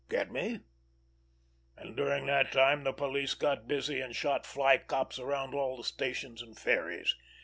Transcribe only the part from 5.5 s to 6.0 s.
all the